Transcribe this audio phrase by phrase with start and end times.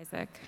[0.00, 0.40] Isaac.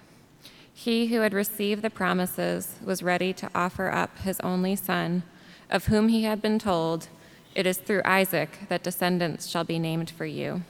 [0.73, 5.25] He who had received the promises was ready to offer up his only son,
[5.69, 7.09] of whom he had been told,
[7.55, 10.63] It is through Isaac that descendants shall be named for you.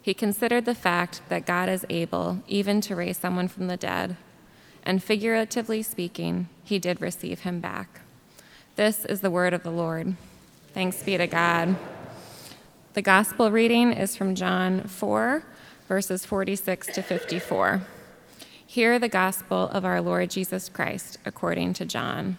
[0.00, 4.16] He considered the fact that God is able even to raise someone from the dead,
[4.84, 8.02] and figuratively speaking, he did receive him back.
[8.76, 10.14] This is the word of the Lord.
[10.72, 11.74] Thanks be to God.
[12.92, 15.42] The gospel reading is from John 4,
[15.88, 17.82] verses 46 to 54.
[18.68, 22.36] Hear the gospel of our Lord Jesus Christ according to John.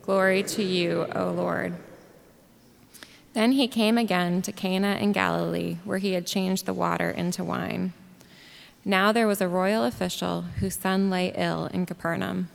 [0.00, 1.76] Glory to you, O Lord.
[3.34, 7.44] Then he came again to Cana in Galilee, where he had changed the water into
[7.44, 7.92] wine.
[8.86, 12.48] Now there was a royal official whose son lay ill in Capernaum.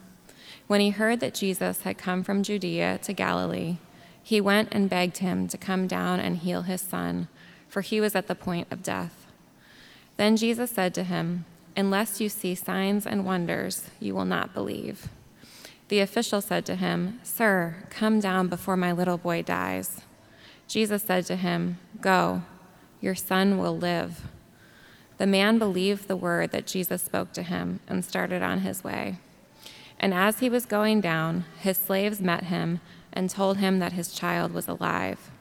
[0.66, 3.78] When he heard that Jesus had come from Judea to Galilee,
[4.22, 7.28] he went and begged him to come down and heal his son,
[7.70, 9.28] for he was at the point of death.
[10.18, 11.46] Then Jesus said to him,
[11.78, 15.10] Unless you see signs and wonders, you will not believe.
[15.90, 20.02] The official said to him, Sir, come down before my little boy dies.
[20.68, 22.44] Jesus said to him, Go,
[23.02, 24.24] your son will live.
[25.18, 29.20] The man believed the word that Jesus spoke to him and started on his way.
[30.00, 32.82] And as he was going down, his slaves met him
[33.14, 35.32] and told him that his child was alive.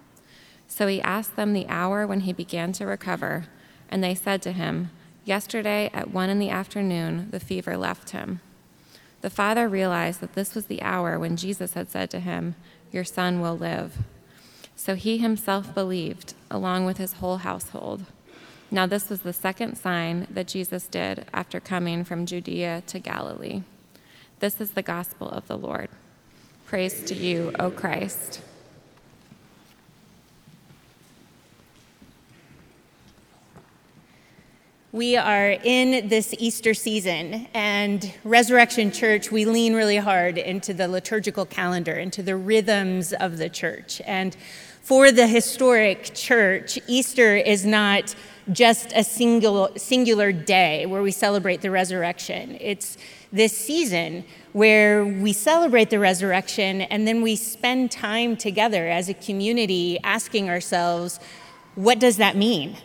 [0.69, 3.47] So he asked them the hour when he began to recover,
[3.89, 4.91] and they said to him,
[5.25, 8.41] Yesterday at one in the afternoon, the fever left him.
[9.22, 12.56] The father realized that this was the hour when Jesus had said to him,
[12.92, 13.97] Your son will live.
[14.77, 18.05] So he himself believed, along with his whole household.
[18.70, 23.62] Now, this was the second sign that Jesus did after coming from Judea to Galilee.
[24.41, 25.88] This is the gospel of the Lord.
[26.66, 28.42] Praise to you, O Christ.
[34.95, 40.87] We are in this Easter season, and Resurrection Church, we lean really hard into the
[40.87, 44.00] liturgical calendar, into the rhythms of the church.
[44.06, 44.37] And
[44.83, 48.15] for the historic church, Easter is not
[48.53, 52.56] just a single, singular day where we celebrate the resurrection.
[52.61, 52.97] It's
[53.32, 59.15] this season where we celebrate the resurrection and then we spend time together as a
[59.15, 61.19] community asking ourselves,
[61.75, 62.76] what does that mean?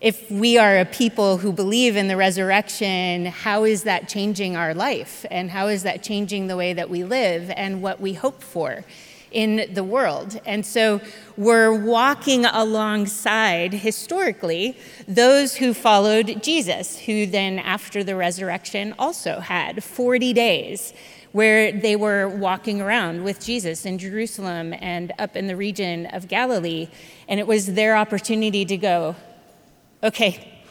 [0.00, 4.74] If we are a people who believe in the resurrection, how is that changing our
[4.74, 5.24] life?
[5.30, 8.84] And how is that changing the way that we live and what we hope for
[9.30, 10.38] in the world?
[10.44, 11.00] And so
[11.38, 14.76] we're walking alongside, historically,
[15.08, 20.92] those who followed Jesus, who then, after the resurrection, also had 40 days
[21.32, 26.28] where they were walking around with Jesus in Jerusalem and up in the region of
[26.28, 26.88] Galilee.
[27.28, 29.16] And it was their opportunity to go,
[30.02, 30.62] okay,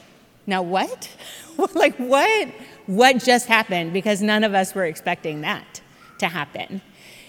[0.48, 1.10] now what?
[1.74, 2.50] like, what?
[2.86, 3.94] What just happened?
[3.94, 5.82] Because none of us were expecting that
[6.20, 6.82] to happen.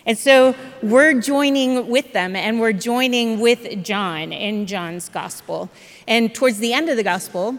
[0.04, 5.68] And so we're joining with them and we're joining with John in John's gospel.
[6.06, 7.58] And towards the end of the gospel,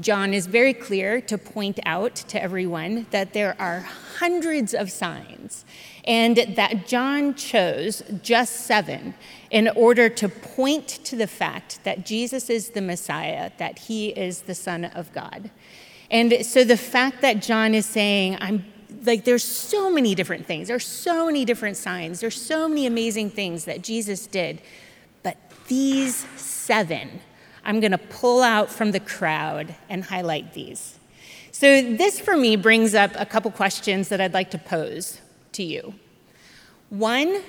[0.00, 3.80] John is very clear to point out to everyone that there are
[4.18, 5.64] hundreds of signs
[6.04, 9.14] and that John chose just seven
[9.50, 14.42] in order to point to the fact that Jesus is the Messiah, that he is
[14.42, 15.50] the Son of God.
[16.10, 18.64] And so the fact that John is saying, I'm
[19.04, 23.30] like, there's so many different things, there's so many different signs, there's so many amazing
[23.30, 24.60] things that Jesus did,
[25.22, 25.36] but
[25.68, 27.20] these seven,
[27.64, 30.98] I'm going to pull out from the crowd and highlight these.
[31.52, 35.20] So, this for me brings up a couple questions that I'd like to pose
[35.52, 35.94] to you.
[36.90, 37.42] One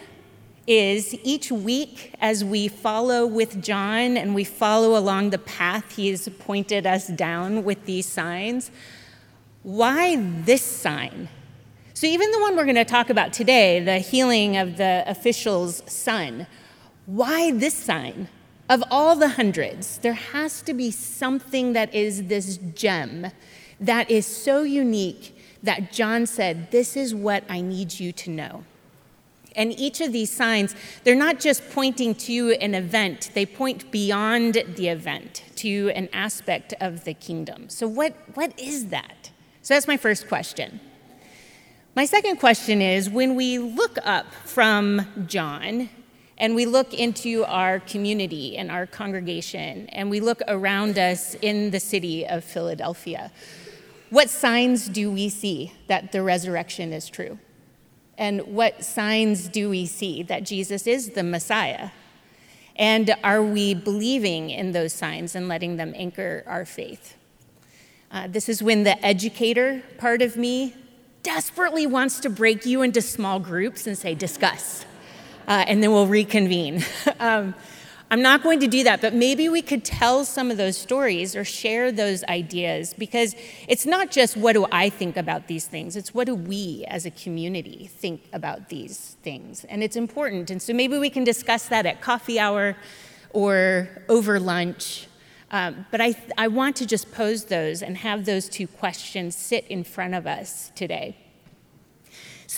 [0.67, 6.29] is each week as we follow with John and we follow along the path he's
[6.39, 8.69] pointed us down with these signs,
[9.63, 11.29] why this sign?
[11.93, 15.83] So, even the one we're going to talk about today, the healing of the official's
[15.85, 16.47] son,
[17.05, 18.27] why this sign?
[18.69, 23.31] Of all the hundreds, there has to be something that is this gem
[23.79, 28.63] that is so unique that John said, This is what I need you to know.
[29.55, 34.63] And each of these signs, they're not just pointing to an event, they point beyond
[34.75, 37.69] the event to an aspect of the kingdom.
[37.69, 39.31] So, what, what is that?
[39.63, 40.79] So, that's my first question.
[41.95, 45.89] My second question is when we look up from John
[46.39, 51.71] and we look into our community and our congregation and we look around us in
[51.71, 53.31] the city of Philadelphia,
[54.09, 57.37] what signs do we see that the resurrection is true?
[58.17, 61.91] And what signs do we see that Jesus is the Messiah?
[62.75, 67.15] And are we believing in those signs and letting them anchor our faith?
[68.11, 70.73] Uh, this is when the educator part of me
[71.21, 74.85] desperately wants to break you into small groups and say, discuss,
[75.49, 76.85] uh, and then we'll reconvene.
[77.19, 77.55] um,
[78.11, 81.35] I'm not going to do that, but maybe we could tell some of those stories
[81.35, 83.35] or share those ideas because
[83.67, 87.05] it's not just what do I think about these things, it's what do we as
[87.05, 89.63] a community think about these things.
[89.65, 90.49] And it's important.
[90.49, 92.77] And so maybe we can discuss that at coffee hour
[93.31, 95.07] or over lunch.
[95.51, 99.65] Um, but I, I want to just pose those and have those two questions sit
[99.67, 101.15] in front of us today.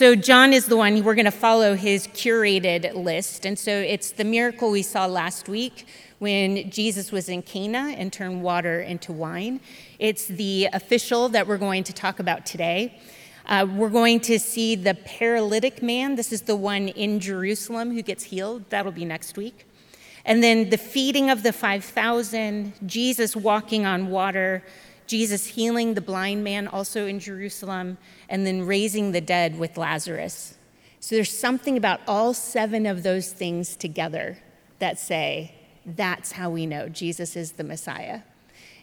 [0.02, 3.46] So, John is the one, we're going to follow his curated list.
[3.46, 5.86] And so, it's the miracle we saw last week
[6.18, 9.60] when Jesus was in Cana and turned water into wine.
[10.00, 12.98] It's the official that we're going to talk about today.
[13.46, 16.16] Uh, we're going to see the paralytic man.
[16.16, 18.68] This is the one in Jerusalem who gets healed.
[18.70, 19.68] That'll be next week.
[20.24, 24.64] And then the feeding of the 5,000, Jesus walking on water,
[25.12, 27.98] Jesus healing the blind man also in Jerusalem,
[28.30, 30.56] and then raising the dead with Lazarus.
[31.00, 34.38] So there's something about all seven of those things together
[34.78, 35.54] that say,
[35.84, 38.20] that's how we know Jesus is the Messiah.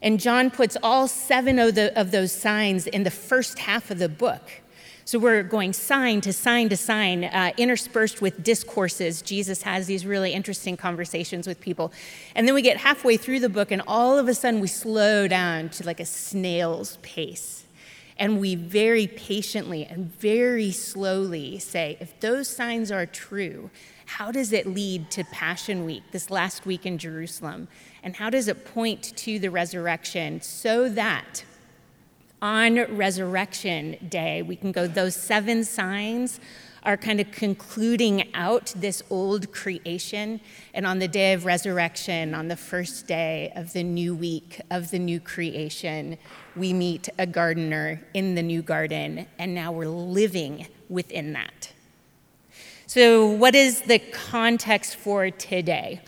[0.04, 3.98] And John puts all seven of, the, of those signs in the first half of
[3.98, 4.44] the book.
[5.09, 9.23] So we're going sign to sign to sign, uh, interspersed with discourses.
[9.23, 11.91] Jesus has these really interesting conversations with people.
[12.35, 15.27] And then we get halfway through the book, and all of a sudden we slow
[15.27, 17.65] down to like a snail's pace.
[18.17, 23.71] And we very patiently and very slowly say, if those signs are true,
[24.06, 27.67] how does it lead to Passion Week, this last week in Jerusalem?
[28.03, 31.45] And how does it point to the resurrection so that
[32.41, 36.39] on Resurrection Day, we can go, those seven signs
[36.83, 40.39] are kind of concluding out this old creation.
[40.74, 44.91] And on the day of resurrection, on the first day of the new week of
[44.91, 46.18] the new creation,
[46.56, 51.74] we meet a gardener in the new garden, and now we're living within that.
[52.88, 56.01] So, what is the context for today?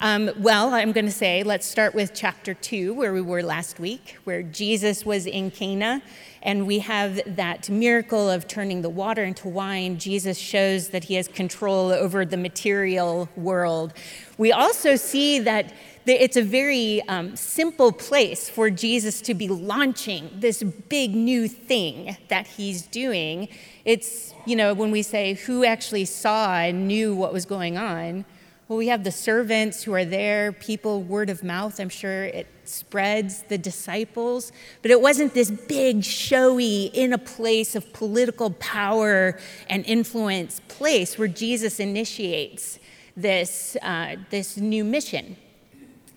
[0.00, 3.80] Um, well, I'm going to say let's start with chapter 2, where we were last
[3.80, 6.02] week, where Jesus was in Cana,
[6.40, 9.98] and we have that miracle of turning the water into wine.
[9.98, 13.92] Jesus shows that he has control over the material world.
[14.36, 15.74] We also see that
[16.06, 22.16] it's a very um, simple place for Jesus to be launching this big new thing
[22.28, 23.48] that he's doing.
[23.84, 28.24] It's, you know, when we say who actually saw and knew what was going on,
[28.68, 32.46] well, we have the servants who are there, people, word of mouth, I'm sure it
[32.64, 34.52] spreads, the disciples.
[34.82, 39.38] But it wasn't this big, showy, in a place of political power
[39.70, 42.78] and influence place where Jesus initiates
[43.16, 45.38] this, uh, this new mission.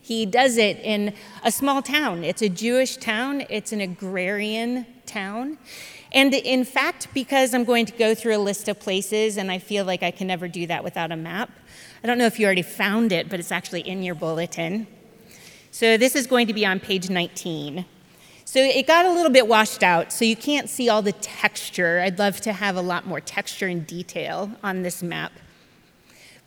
[0.02, 1.14] He does it in
[1.46, 2.26] a small town.
[2.26, 5.58] It's a Jewish town, it's an agrarian town.
[6.12, 9.60] And in fact, because I'm going to go through a list of places and I
[9.60, 11.50] feel like I can never do that without a map,
[12.04, 14.88] I don't know if you already found it, but it's actually in your bulletin.
[15.72, 17.86] So this is going to be on page 19.
[18.44, 22.02] So it got a little bit washed out, so you can't see all the texture.
[22.02, 25.32] I'd love to have a lot more texture and detail on this map.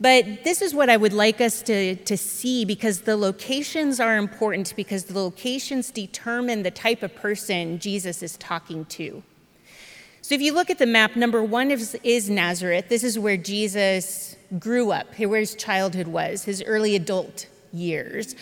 [0.01, 4.17] But this is what I would like us to, to see because the locations are
[4.17, 9.23] important because the locations determine the type of person Jesus is talking to.
[10.21, 12.89] So if you look at the map, number one is, is Nazareth.
[12.89, 18.35] This is where Jesus grew up, where his childhood was, his early adult years.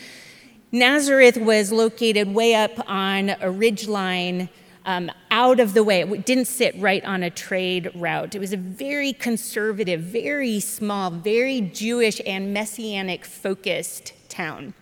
[0.70, 4.48] Nazareth was located way up on a ridge line
[4.84, 6.02] um, out of the way.
[6.02, 8.34] It didn't sit right on a trade route.
[8.34, 14.74] It was a very conservative, very small, very Jewish and messianic focused town.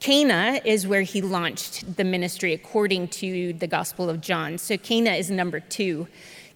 [0.00, 4.58] Cana is where he launched the ministry according to the Gospel of John.
[4.58, 6.08] So Cana is number two.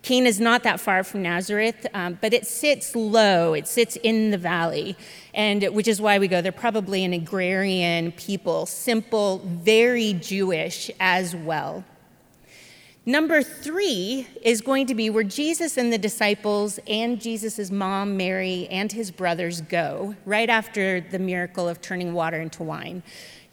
[0.03, 3.55] Cana is not that far from Nazareth, um, but it sits low.
[3.55, 4.97] It sits in the valley,
[5.35, 6.41] and which is why we go.
[6.41, 11.85] They're probably an agrarian people, simple, very Jewish as well.
[13.09, 18.69] Number three is going to be where Jesus and the disciples and Jesus' mom, Mary,
[18.71, 23.03] and his brothers go right after the miracle of turning water into wine.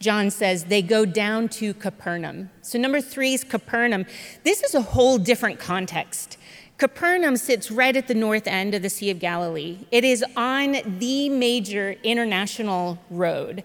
[0.02, 2.50] John says they go down to Capernaum.
[2.62, 4.06] So, number three is Capernaum.
[4.44, 6.38] This is a whole different context.
[6.78, 9.78] Capernaum sits right at the north end of the Sea of Galilee.
[9.90, 13.64] It is on the major international road.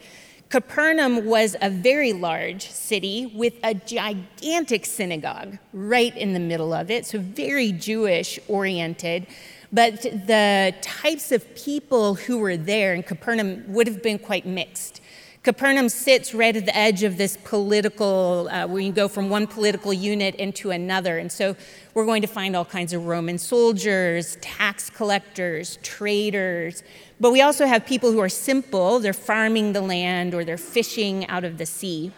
[0.50, 6.90] Capernaum was a very large city with a gigantic synagogue right in the middle of
[6.90, 9.28] it, so very Jewish oriented.
[9.73, 15.00] But the types of people who were there in Capernaum would have been quite mixed.
[15.42, 19.47] Capernaum sits right at the edge of this political, uh, where you go from one
[19.47, 21.16] political unit into another.
[21.16, 21.56] And so
[21.94, 26.82] we're going to find all kinds of Roman soldiers, tax collectors, traders.
[27.18, 31.26] But we also have people who are simple, they're farming the land or they're fishing
[31.28, 32.12] out of the sea.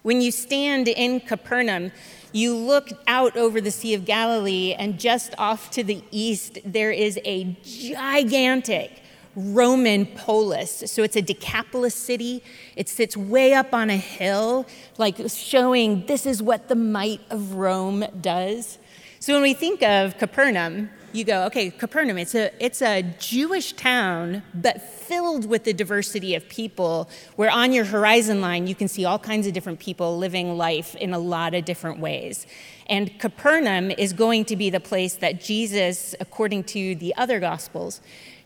[0.00, 1.92] When you stand in Capernaum,
[2.32, 6.90] you look out over the Sea of Galilee, and just off to the east, there
[6.90, 9.03] is a gigantic
[9.36, 10.84] Roman polis.
[10.86, 12.42] So it's a Decapolis city.
[12.76, 14.66] It sits way up on a hill,
[14.98, 18.78] like showing this is what the might of Rome does.
[19.20, 23.72] So when we think of Capernaum, you go, okay, Capernaum, it's a, it's a Jewish
[23.74, 28.88] town, but filled with the diversity of people, where on your horizon line, you can
[28.88, 32.46] see all kinds of different people living life in a lot of different ways.
[32.88, 38.00] And Capernaum is going to be the place that Jesus, according to the other Gospels,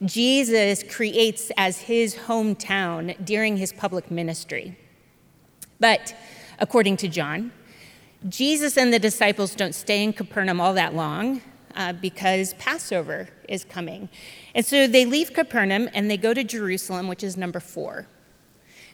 [0.05, 4.79] Jesus creates as his hometown during his public ministry.
[5.81, 6.15] But
[6.59, 7.53] according to John,
[8.29, 11.41] Jesus and the disciples don't stay in Capernaum all that long
[11.79, 14.11] uh, because Passover is coming.
[14.55, 18.07] And so they leave Capernaum and they go to Jerusalem, which is number four.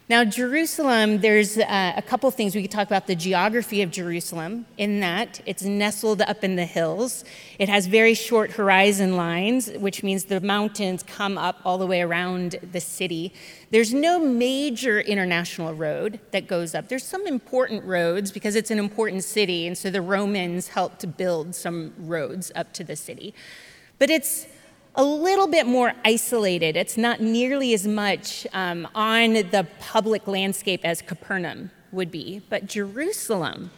[0.07, 4.67] Now, Jerusalem, there's uh, a couple things we could talk about the geography of Jerusalem,
[4.77, 7.25] in that it's nestled up in the hills.
[7.57, 12.03] It has very short horizon lines, which means the mountains come up all the way
[12.03, 13.33] around the city.
[13.71, 16.87] There's no major international road that goes up.
[16.87, 21.07] There's some important roads because it's an important city, and so the Romans helped to
[21.07, 23.33] build some roads up to the city.
[23.97, 24.45] But it's
[24.95, 26.75] a little bit more isolated.
[26.75, 32.41] It's not nearly as much um, on the public landscape as Capernaum would be.
[32.49, 33.71] But Jerusalem,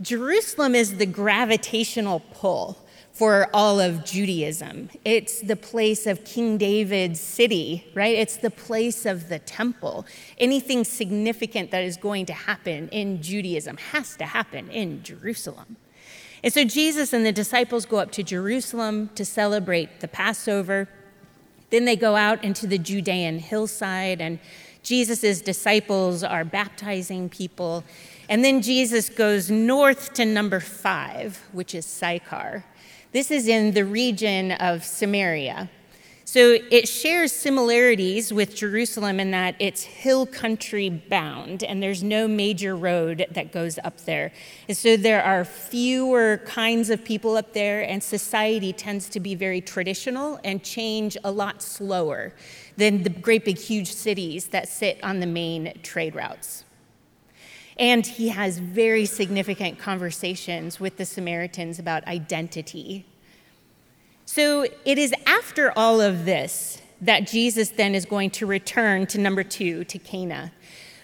[0.00, 2.78] Jerusalem is the gravitational pull
[3.12, 4.88] for all of Judaism.
[5.04, 8.16] It's the place of King David's city, right?
[8.16, 10.06] It's the place of the temple.
[10.38, 15.76] Anything significant that is going to happen in Judaism has to happen in Jerusalem.
[16.42, 20.88] And so Jesus and the disciples go up to Jerusalem to celebrate the Passover.
[21.70, 24.38] Then they go out into the Judean hillside, and
[24.82, 27.84] Jesus' disciples are baptizing people.
[28.28, 32.64] And then Jesus goes north to number five, which is Sychar.
[33.12, 35.68] This is in the region of Samaria.
[36.32, 42.28] So it shares similarities with Jerusalem in that it's hill country bound and there's no
[42.28, 44.30] major road that goes up there.
[44.68, 49.34] And so there are fewer kinds of people up there, and society tends to be
[49.34, 52.32] very traditional and change a lot slower
[52.76, 56.62] than the great big huge cities that sit on the main trade routes.
[57.76, 63.04] And he has very significant conversations with the Samaritans about identity
[64.32, 69.18] so it is after all of this that Jesus then is going to return to
[69.18, 70.52] number two, to Cana.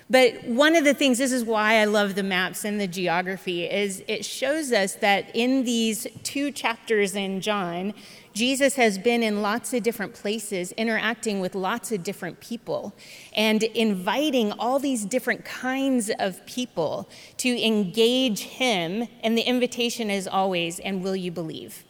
[0.08, 3.64] But one of the things, this is why I love the maps and the geography,
[3.64, 7.94] is it shows us that in these two chapters in John,
[8.32, 12.94] Jesus has been in lots of different places, interacting with lots of different people,
[13.34, 19.08] and inviting all these different kinds of people to engage him.
[19.24, 21.85] And the invitation is always, and will you believe?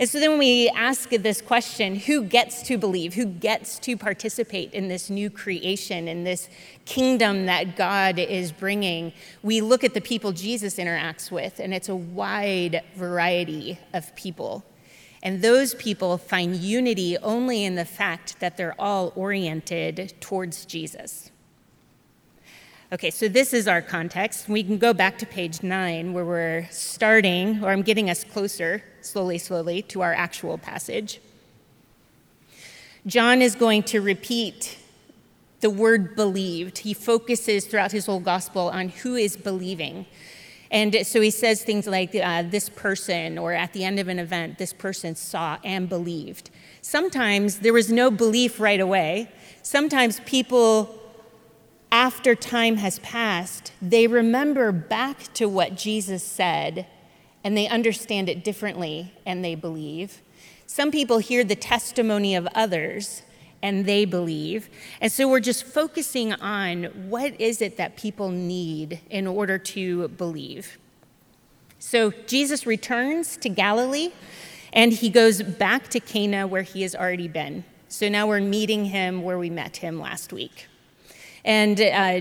[0.00, 3.14] And so then when we ask this question, who gets to believe?
[3.14, 6.48] Who gets to participate in this new creation, in this
[6.84, 9.12] kingdom that God is bringing?
[9.42, 14.64] We look at the people Jesus interacts with, and it's a wide variety of people.
[15.20, 21.32] And those people find unity only in the fact that they're all oriented towards Jesus.
[22.90, 24.48] Okay, so this is our context.
[24.48, 28.82] We can go back to page nine where we're starting, or I'm getting us closer,
[29.02, 31.20] slowly, slowly, to our actual passage.
[33.06, 34.78] John is going to repeat
[35.60, 36.78] the word believed.
[36.78, 40.06] He focuses throughout his whole gospel on who is believing.
[40.70, 44.18] And so he says things like, uh, this person, or at the end of an
[44.18, 46.48] event, this person saw and believed.
[46.80, 49.30] Sometimes there was no belief right away.
[49.62, 50.97] Sometimes people
[51.90, 56.86] after time has passed, they remember back to what Jesus said
[57.42, 60.20] and they understand it differently and they believe.
[60.66, 63.22] Some people hear the testimony of others
[63.62, 64.68] and they believe.
[65.00, 70.08] And so we're just focusing on what is it that people need in order to
[70.08, 70.78] believe.
[71.78, 74.10] So Jesus returns to Galilee
[74.72, 77.64] and he goes back to Cana where he has already been.
[77.88, 80.66] So now we're meeting him where we met him last week.
[81.44, 82.20] And uh,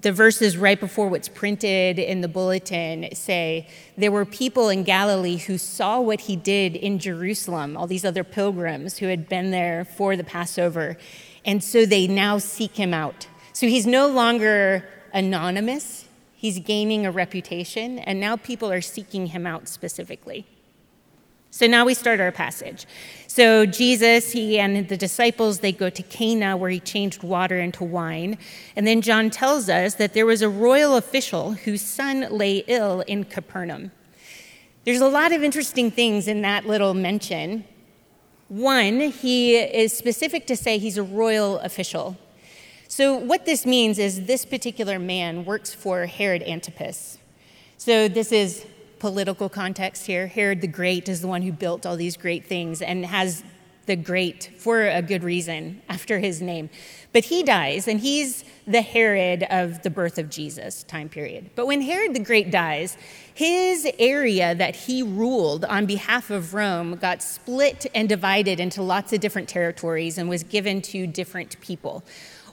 [0.00, 5.36] the verses right before what's printed in the bulletin say there were people in Galilee
[5.36, 9.84] who saw what he did in Jerusalem, all these other pilgrims who had been there
[9.84, 10.96] for the Passover,
[11.44, 13.28] And so they now seek him out.
[13.52, 19.46] So he's no longer anonymous, he's gaining a reputation, and now people are seeking him
[19.46, 20.46] out specifically.
[21.50, 22.86] So now we start our passage.
[23.26, 27.84] So Jesus, he and the disciples, they go to Cana where he changed water into
[27.84, 28.38] wine.
[28.76, 33.00] And then John tells us that there was a royal official whose son lay ill
[33.02, 33.90] in Capernaum.
[34.84, 37.64] There's a lot of interesting things in that little mention.
[38.48, 42.16] One, he is specific to say he's a royal official.
[42.88, 47.18] So, what this means is this particular man works for Herod Antipas.
[47.76, 48.66] So, this is
[49.00, 50.28] political context here.
[50.28, 53.42] Herod the Great is the one who built all these great things and has
[53.86, 56.70] the great for a good reason after his name.
[57.12, 61.50] But he dies, and he's the Herod of the birth of Jesus time period.
[61.56, 62.96] But when Herod the Great dies,
[63.34, 69.12] his area that he ruled on behalf of Rome got split and divided into lots
[69.12, 72.04] of different territories and was given to different people.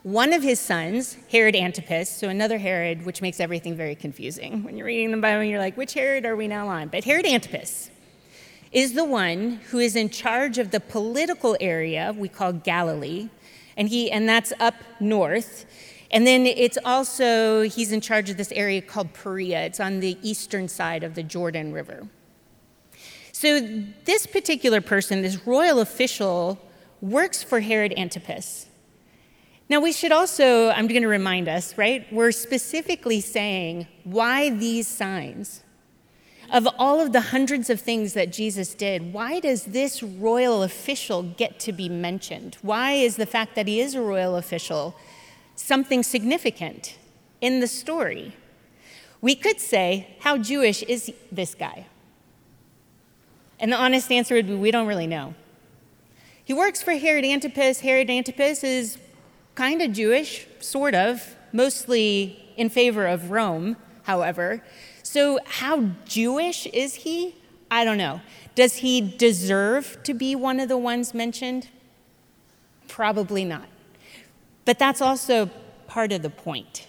[0.07, 4.63] One of his sons, Herod Antipas, so another Herod, which makes everything very confusing.
[4.63, 6.87] When you're reading the Bible, you're like, which Herod are we now on?
[6.87, 7.91] But Herod Antipas
[8.71, 13.27] is the one who is in charge of the political area we call Galilee,
[13.75, 15.65] and, he, and that's up north.
[16.09, 19.65] And then it's also, he's in charge of this area called Perea.
[19.65, 22.07] It's on the eastern side of the Jordan River.
[23.33, 23.59] So
[24.05, 26.59] this particular person, this royal official,
[27.01, 28.66] works for Herod Antipas.
[29.69, 32.07] Now, we should also, I'm going to remind us, right?
[32.11, 35.63] We're specifically saying why these signs?
[36.49, 41.21] Of all of the hundreds of things that Jesus did, why does this royal official
[41.21, 42.57] get to be mentioned?
[42.61, 44.95] Why is the fact that he is a royal official
[45.55, 46.97] something significant
[47.41, 48.33] in the story?
[49.19, 51.87] We could say, How Jewish is this guy?
[53.59, 55.35] And the honest answer would be, We don't really know.
[56.45, 57.81] He works for Herod Antipas.
[57.81, 58.97] Herod Antipas is
[59.57, 64.63] kind of Jewish, sort of, mostly in favor of Rome, however.
[65.01, 67.35] So, how Jewish is he?
[67.71, 68.21] I don't know.
[68.53, 71.69] Does he deserve to be one of the ones mentioned?
[72.87, 73.67] Probably not.
[74.63, 75.49] But that's also
[75.87, 76.85] part of the point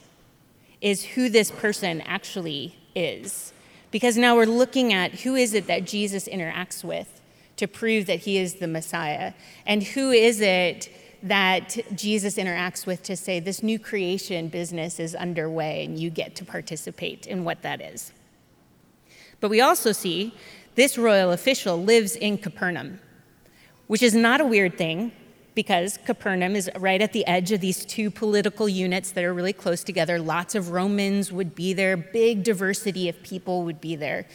[0.83, 3.55] is who this person actually is.
[3.91, 7.23] Because now we're looking at who is it that Jesus interacts with
[7.57, 9.33] to prove that he is the Messiah
[9.65, 10.91] and who is it
[11.23, 16.37] that Jesus interacts with to say this new creation business is underway and you get
[16.37, 18.13] to participate in what that is.
[19.41, 20.35] But we also see
[20.75, 23.01] this royal official lives in Capernaum,
[23.87, 25.13] which is not a weird thing
[25.55, 29.53] because Capernaum is right at the edge of these two political units that are really
[29.53, 30.21] close together.
[30.21, 34.27] Lots of Romans would be there, big diversity of people would be there.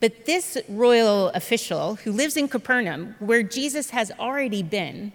[0.00, 5.12] But this royal official who lives in Capernaum, where Jesus has already been,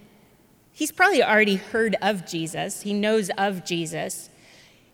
[0.80, 4.30] He's probably already heard of Jesus, he knows of Jesus.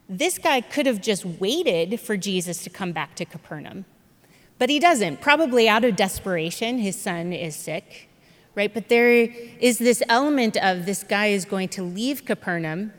[0.10, 3.86] This guy could have just waited for Jesus to come back to Capernaum,
[4.58, 6.80] but he doesn't, probably out of desperation.
[6.80, 8.10] His son is sick,
[8.56, 8.74] right?
[8.74, 12.92] But there is this element of this guy is going to leave Capernaum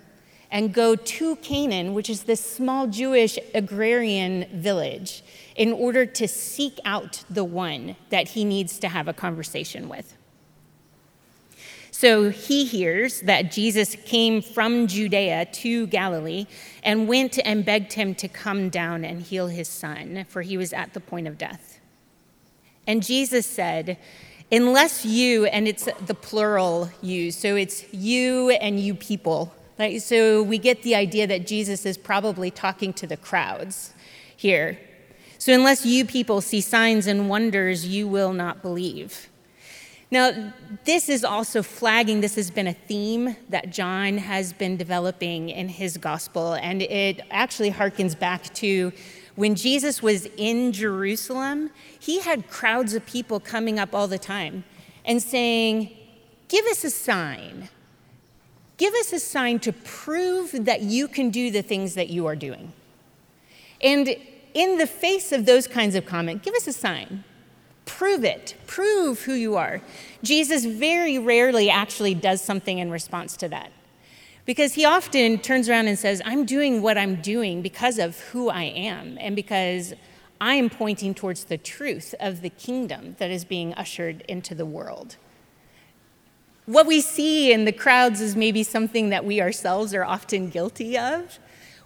[0.52, 5.24] and go to Cana, which is this small Jewish agrarian village,
[5.56, 10.15] in order to seek out the one that he needs to have a conversation with.
[11.98, 16.46] So he hears that Jesus came from Judea to Galilee
[16.82, 20.74] and went and begged him to come down and heal his son, for he was
[20.74, 21.80] at the point of death.
[22.86, 23.96] And Jesus said,
[24.52, 29.54] Unless you, and it's the plural you, so it's you and you people.
[29.78, 30.02] Right?
[30.02, 33.94] So we get the idea that Jesus is probably talking to the crowds
[34.36, 34.78] here.
[35.38, 39.30] So unless you people see signs and wonders, you will not believe.
[40.10, 40.52] Now,
[40.84, 45.68] this is also flagging, this has been a theme that John has been developing in
[45.68, 48.92] his gospel, and it actually harkens back to
[49.34, 54.64] when Jesus was in Jerusalem, he had crowds of people coming up all the time
[55.04, 55.94] and saying,
[56.48, 57.68] Give us a sign.
[58.76, 62.36] Give us a sign to prove that you can do the things that you are
[62.36, 62.72] doing.
[63.82, 64.14] And
[64.54, 67.24] in the face of those kinds of comments, give us a sign.
[67.86, 68.56] Prove it.
[68.66, 69.80] Prove who you are.
[70.22, 73.72] Jesus very rarely actually does something in response to that.
[74.44, 78.48] Because he often turns around and says, I'm doing what I'm doing because of who
[78.48, 79.94] I am and because
[80.40, 84.66] I am pointing towards the truth of the kingdom that is being ushered into the
[84.66, 85.16] world.
[86.66, 90.98] What we see in the crowds is maybe something that we ourselves are often guilty
[90.98, 91.38] of.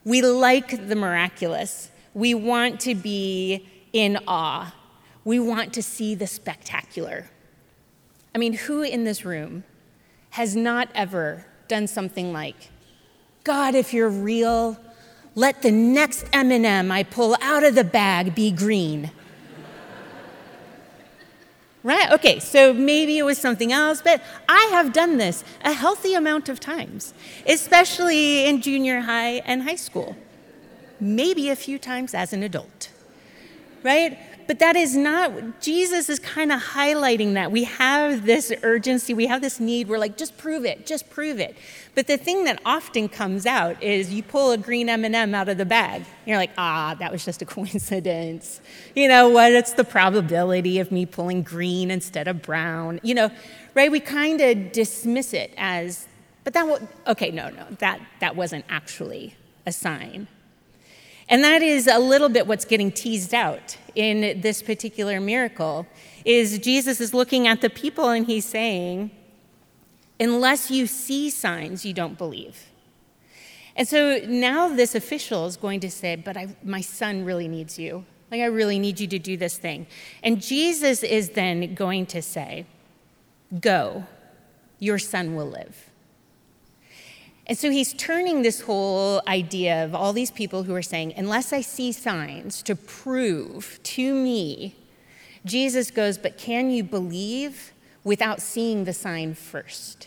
[0.04, 4.74] We like the miraculous, we want to be in awe
[5.24, 7.30] we want to see the spectacular.
[8.34, 9.64] I mean, who in this room
[10.30, 12.70] has not ever done something like,
[13.44, 14.78] God, if you're real,
[15.34, 19.10] let the next M&M I pull out of the bag be green.
[21.82, 22.12] right?
[22.12, 26.48] Okay, so maybe it was something else, but I have done this a healthy amount
[26.48, 27.14] of times,
[27.46, 30.16] especially in junior high and high school.
[31.00, 32.90] Maybe a few times as an adult.
[33.82, 34.18] Right?
[34.50, 37.52] But that is not, Jesus is kind of highlighting that.
[37.52, 39.86] We have this urgency, we have this need.
[39.86, 41.56] We're like, just prove it, just prove it.
[41.94, 45.56] But the thing that often comes out is you pull a green M&M out of
[45.56, 46.02] the bag.
[46.26, 48.60] You're like, ah, that was just a coincidence.
[48.96, 52.98] You know, what it's the probability of me pulling green instead of brown?
[53.04, 53.30] You know,
[53.74, 53.88] right?
[53.88, 56.08] We kind of dismiss it as,
[56.42, 60.26] but that, okay, no, no, that, that wasn't actually a sign.
[61.30, 65.86] And that is a little bit what's getting teased out in this particular miracle
[66.24, 69.12] is Jesus is looking at the people and he's saying,
[70.18, 72.66] unless you see signs, you don't believe.
[73.76, 77.78] And so now this official is going to say, but I, my son really needs
[77.78, 78.04] you.
[78.30, 79.86] Like, I really need you to do this thing.
[80.22, 82.66] And Jesus is then going to say,
[83.60, 84.04] Go,
[84.78, 85.89] your son will live.
[87.50, 91.52] And so he's turning this whole idea of all these people who are saying, unless
[91.52, 94.76] I see signs to prove to me,
[95.44, 97.72] Jesus goes, but can you believe
[98.04, 100.06] without seeing the sign first?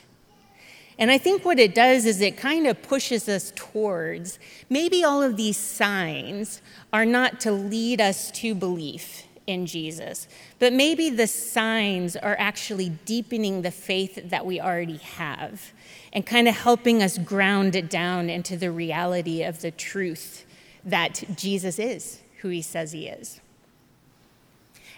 [0.98, 5.22] And I think what it does is it kind of pushes us towards maybe all
[5.22, 6.62] of these signs
[6.94, 10.30] are not to lead us to belief in Jesus,
[10.60, 15.73] but maybe the signs are actually deepening the faith that we already have
[16.14, 20.46] and kind of helping us ground it down into the reality of the truth
[20.86, 23.42] that Jesus is who he says he is.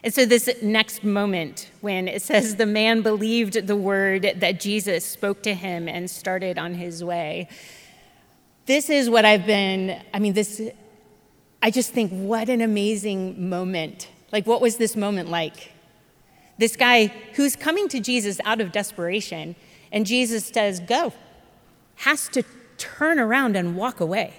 [0.03, 5.05] And so, this next moment, when it says the man believed the word that Jesus
[5.05, 7.47] spoke to him and started on his way,
[8.65, 10.61] this is what I've been, I mean, this,
[11.61, 14.09] I just think, what an amazing moment.
[14.31, 15.71] Like, what was this moment like?
[16.57, 19.55] This guy who's coming to Jesus out of desperation
[19.91, 21.13] and Jesus says, Go,
[21.95, 22.43] has to
[22.77, 24.33] turn around and walk away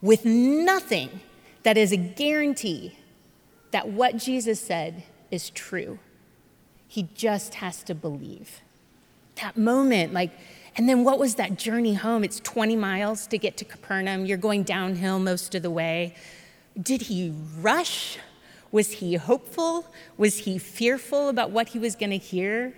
[0.00, 1.20] with nothing
[1.62, 2.98] that is a guarantee
[3.70, 5.98] that what Jesus said is true.
[6.88, 8.60] He just has to believe.
[9.36, 10.32] That moment, like,
[10.76, 12.24] and then what was that journey home?
[12.24, 14.26] It's 20 miles to get to Capernaum.
[14.26, 16.14] You're going downhill most of the way.
[16.80, 18.18] Did he rush?
[18.70, 19.86] Was he hopeful?
[20.16, 22.74] Was he fearful about what he was going to hear?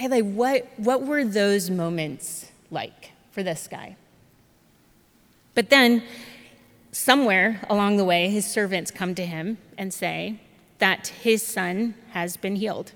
[0.00, 0.10] Right?
[0.10, 3.96] Like, what, what were those moments like for this guy?
[5.54, 6.02] But then,
[6.92, 10.40] somewhere along the way, his servants come to him and say
[10.78, 12.92] that his son has been healed.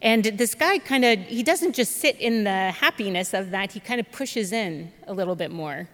[0.00, 3.80] And this guy kind of, he doesn't just sit in the happiness of that, he
[3.80, 5.88] kind of pushes in a little bit more.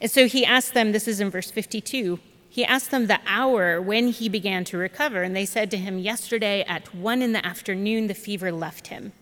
[0.00, 2.20] And so he asked them, this is in verse 52,
[2.50, 5.98] he asked them the hour when he began to recover, and they said to him,
[5.98, 9.12] Yesterday at one in the afternoon, the fever left him.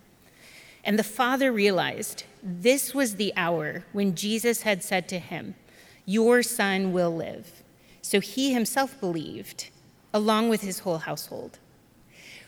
[0.87, 5.57] And the father realized this was the hour when Jesus had said to him,
[6.05, 7.64] Your son will live.
[8.03, 9.70] So he himself believed,
[10.14, 11.59] along with his whole household.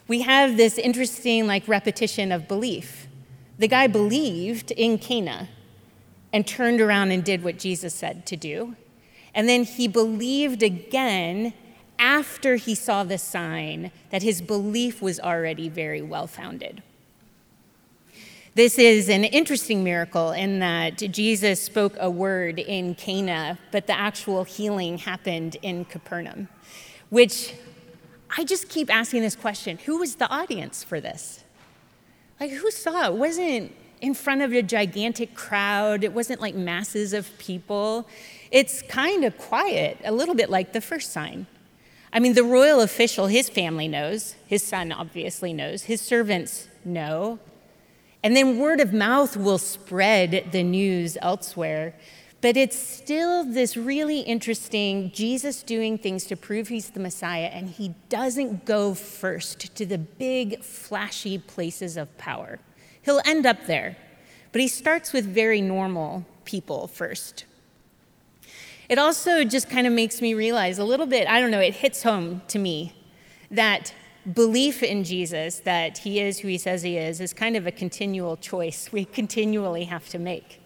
[0.06, 3.08] We have this interesting like repetition of belief.
[3.58, 5.48] The guy believed in Cana
[6.32, 8.76] and turned around and did what Jesus said to do.
[9.34, 11.54] And then he believed again
[11.98, 16.84] after he saw the sign that his belief was already very well founded.
[18.58, 23.96] This is an interesting miracle in that Jesus spoke a word in Cana, but the
[23.96, 26.48] actual healing happened in Capernaum,
[27.08, 27.54] which
[28.36, 31.44] I just keep asking this question who was the audience for this?
[32.40, 33.14] Like, who saw it?
[33.14, 38.08] wasn't in front of a gigantic crowd, it wasn't like masses of people.
[38.50, 41.46] It's kind of quiet, a little bit like the first sign.
[42.12, 47.38] I mean, the royal official, his family knows, his son obviously knows, his servants know,
[48.22, 51.94] and then word of mouth will spread the news elsewhere.
[52.40, 57.68] But it's still this really interesting Jesus doing things to prove he's the Messiah, and
[57.68, 62.60] he doesn't go first to the big, flashy places of power.
[63.02, 63.96] He'll end up there,
[64.52, 67.44] but he starts with very normal people first.
[68.88, 71.74] It also just kind of makes me realize a little bit, I don't know, it
[71.74, 72.94] hits home to me
[73.50, 73.92] that
[74.32, 77.72] belief in Jesus, that he is who he says he is, is kind of a
[77.72, 80.60] continual choice we continually have to make.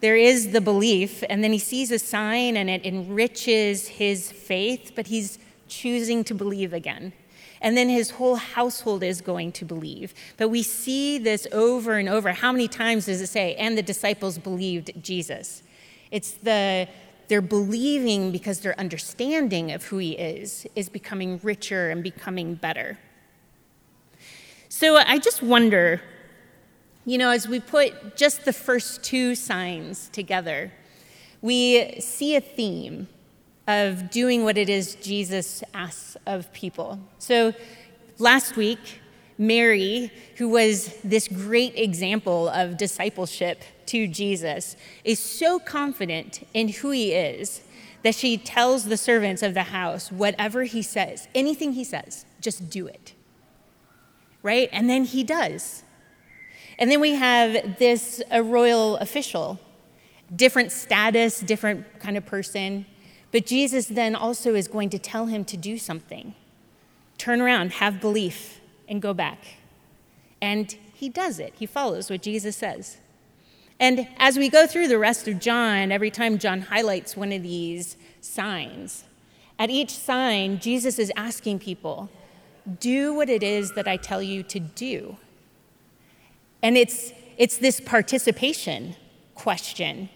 [0.00, 4.92] There is the belief, and then he sees a sign and it enriches his faith,
[4.94, 7.12] but he's choosing to believe again.
[7.60, 10.12] And then his whole household is going to believe.
[10.36, 12.32] But we see this over and over.
[12.32, 15.62] How many times does it say, and the disciples believed Jesus?
[16.10, 16.86] It's the
[17.28, 22.98] they're believing because their understanding of who he is is becoming richer and becoming better.
[24.68, 26.02] So I just wonder,
[27.04, 30.72] you know, as we put just the first two signs together,
[31.40, 33.08] we see a theme
[33.66, 36.98] of doing what it is Jesus asks of people.
[37.18, 37.54] So
[38.18, 39.00] last week,
[39.38, 46.90] Mary, who was this great example of discipleship to Jesus, is so confident in who
[46.90, 47.62] he is
[48.02, 52.68] that she tells the servants of the house, whatever he says, anything he says, just
[52.68, 53.14] do it.
[54.42, 54.68] Right?
[54.72, 55.82] And then he does.
[56.78, 59.58] And then we have this a royal official,
[60.34, 62.84] different status, different kind of person.
[63.32, 66.34] But Jesus then also is going to tell him to do something.
[67.16, 69.38] Turn around, have belief, and go back.
[70.42, 71.54] And he does it.
[71.58, 72.98] He follows what Jesus says.
[73.80, 77.42] And as we go through the rest of John, every time John highlights one of
[77.42, 79.04] these signs,
[79.58, 82.08] at each sign, Jesus is asking people,
[82.80, 85.16] do what it is that I tell you to do.
[86.62, 88.96] And it's, it's this participation
[89.34, 90.08] question.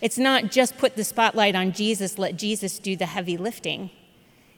[0.00, 3.90] It's not just put the spotlight on Jesus, let Jesus do the heavy lifting.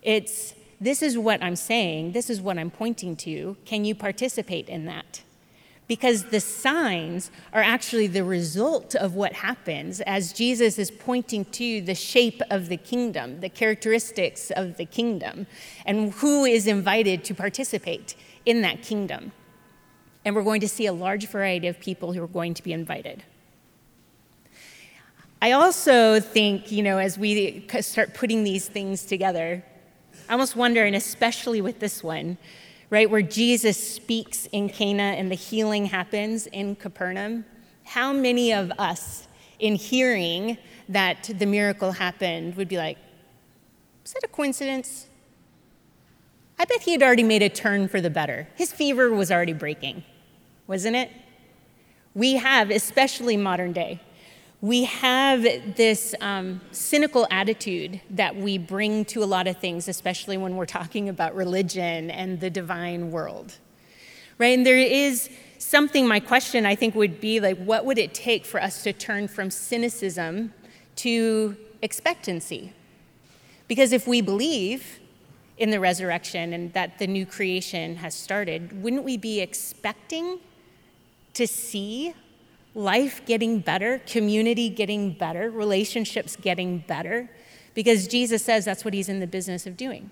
[0.02, 3.56] It's this is what I'm saying, this is what I'm pointing to.
[3.64, 5.22] Can you participate in that?
[5.92, 11.82] Because the signs are actually the result of what happens as Jesus is pointing to
[11.82, 15.46] the shape of the kingdom, the characteristics of the kingdom,
[15.84, 18.14] and who is invited to participate
[18.46, 19.32] in that kingdom.
[20.24, 22.72] And we're going to see a large variety of people who are going to be
[22.72, 23.22] invited.
[25.42, 29.62] I also think, you know, as we start putting these things together,
[30.26, 32.38] I almost wonder, and especially with this one,
[32.92, 37.46] right, where Jesus speaks in Cana and the healing happens in Capernaum,
[37.84, 39.26] how many of us,
[39.58, 40.58] in hearing
[40.90, 42.98] that the miracle happened, would be like,
[44.04, 45.06] is that a coincidence?
[46.58, 48.46] I bet he had already made a turn for the better.
[48.56, 50.04] His fever was already breaking,
[50.66, 51.10] wasn't it?
[52.14, 54.02] We have, especially modern day,
[54.62, 55.42] we have
[55.74, 60.66] this um, cynical attitude that we bring to a lot of things, especially when we're
[60.66, 63.58] talking about religion and the divine world.
[64.38, 64.56] Right?
[64.56, 68.44] And there is something, my question I think would be like, what would it take
[68.44, 70.54] for us to turn from cynicism
[70.96, 72.72] to expectancy?
[73.66, 75.00] Because if we believe
[75.58, 80.38] in the resurrection and that the new creation has started, wouldn't we be expecting
[81.34, 82.14] to see
[82.74, 87.30] life getting better, community getting better, relationships getting better,
[87.74, 90.10] because Jesus says that's what he's in the business of doing.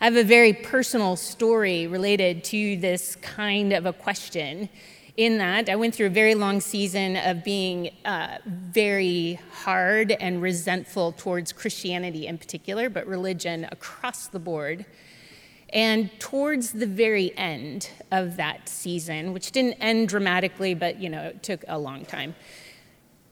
[0.00, 4.68] I have a very personal story related to this kind of a question.
[5.16, 10.42] In that, I went through a very long season of being uh, very hard and
[10.42, 14.86] resentful towards Christianity in particular, but religion across the board.
[15.72, 21.22] And towards the very end of that season, which didn't end dramatically, but you know,
[21.22, 22.34] it took a long time.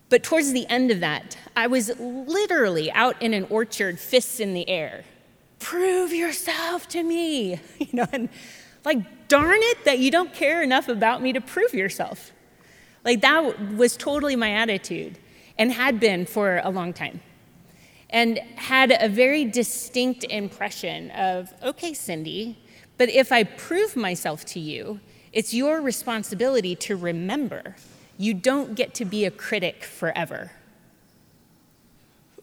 [0.08, 4.54] But towards the end of that, I was literally out in an orchard, fists in
[4.54, 5.04] the air.
[5.58, 7.60] Prove yourself to me.
[7.78, 8.28] You know, and
[8.84, 12.32] like, darn it that you don't care enough about me to prove yourself.
[13.04, 15.18] Like, that was totally my attitude
[15.58, 17.20] and had been for a long time
[18.10, 22.58] and had a very distinct impression of, okay, Cindy,
[22.98, 25.00] but if I prove myself to you,
[25.32, 27.76] it's your responsibility to remember.
[28.18, 30.52] You don't get to be a critic forever.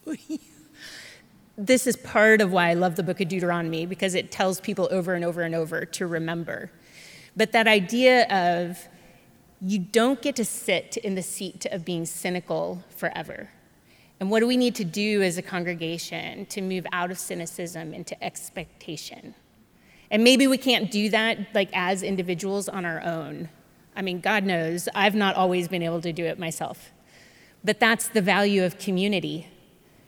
[1.57, 4.87] this is part of why I love the book of Deuteronomy because it tells people
[4.89, 6.71] over and over and over to remember.
[7.35, 8.87] But that idea of
[9.61, 13.49] you don't get to sit in the seat of being cynical forever.
[14.19, 17.93] And what do we need to do as a congregation to move out of cynicism
[17.93, 19.35] into expectation?
[20.09, 23.49] And maybe we can't do that like as individuals on our own.
[23.95, 26.91] I mean, God knows I've not always been able to do it myself.
[27.63, 29.47] But that's the value of community,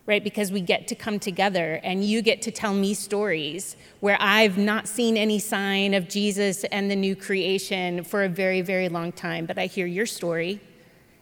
[0.05, 0.23] right?
[0.23, 4.57] Because we get to come together and you get to tell me stories where I've
[4.57, 9.11] not seen any sign of Jesus and the new creation for a very, very long
[9.11, 10.61] time, but I hear your story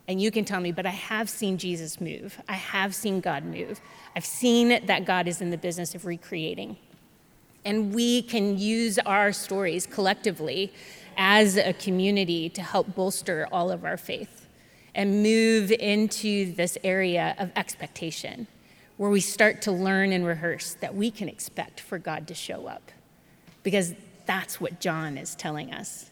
[0.07, 2.41] and you can tell me, but I have seen Jesus move.
[2.47, 3.81] I have seen God move.
[4.15, 6.77] I've seen that God is in the business of recreating.
[7.65, 10.71] And we can use our stories collectively
[11.17, 14.47] as a community to help bolster all of our faith
[14.95, 18.47] and move into this area of expectation
[18.95, 22.65] where we start to learn and rehearse that we can expect for God to show
[22.67, 22.91] up
[23.63, 23.93] because
[24.25, 26.06] that's what John is telling us.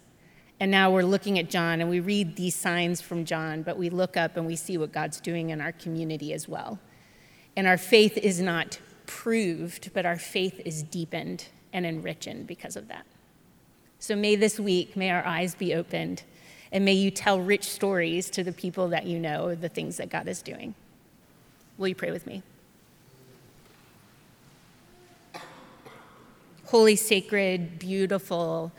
[0.60, 3.90] And now we're looking at John and we read these signs from John, but we
[3.90, 6.80] look up and we see what God's doing in our community as well.
[7.58, 12.88] And our faith is not proved, but our faith is deepened and enriched because of
[12.88, 13.06] that.
[14.00, 16.24] So may this week, may our eyes be opened,
[16.72, 20.10] and may you tell rich stories to the people that you know the things that
[20.10, 20.76] God is doing.
[21.78, 22.44] Will you pray with me?
[26.66, 28.72] Holy, sacred, beautiful,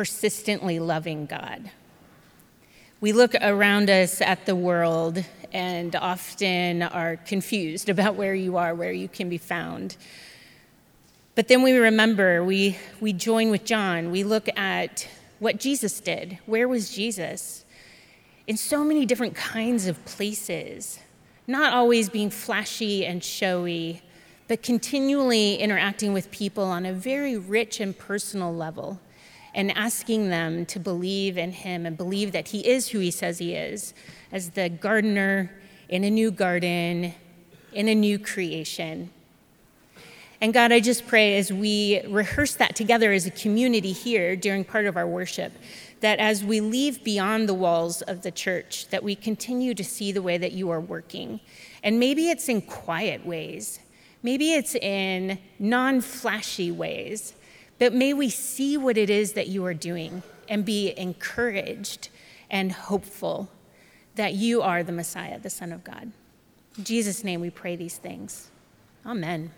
[0.00, 1.70] persistently loving God.
[3.02, 8.74] We look around us at the world and often are confused about where you are,
[8.74, 9.98] where you can be found.
[11.34, 15.06] But then we remember, we, we join with John, we look at
[15.38, 16.38] what Jesus did.
[16.46, 17.66] Where was Jesus?
[18.46, 20.98] In so many different kinds of places,
[21.46, 24.00] not always being flashy and showy,
[24.48, 28.98] but continually interacting with people on a very rich and personal level
[29.54, 33.38] and asking them to believe in him and believe that he is who he says
[33.38, 33.94] he is
[34.32, 35.50] as the gardener
[35.88, 37.14] in a new garden,
[37.72, 39.10] in a new creation.
[40.40, 44.64] And God, I just pray as we rehearse that together as a community here during
[44.64, 45.52] part of our worship,
[46.00, 50.12] that as we leave beyond the walls of the church, that we continue to see
[50.12, 51.40] the way that you are working.
[51.82, 53.80] And maybe it's in quiet ways,
[54.22, 57.34] maybe it's in non flashy ways,
[57.80, 62.10] but may we see what it is that you are doing and be encouraged
[62.50, 63.50] and hopeful
[64.16, 66.12] that you are the Messiah, the Son of God.
[66.76, 68.50] In Jesus' name we pray these things.
[69.06, 69.50] Amen.